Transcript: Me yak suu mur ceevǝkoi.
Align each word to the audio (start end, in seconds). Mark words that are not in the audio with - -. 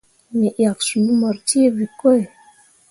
Me 0.37 0.47
yak 0.61 0.79
suu 0.87 1.07
mur 1.19 1.35
ceevǝkoi. 1.47 2.21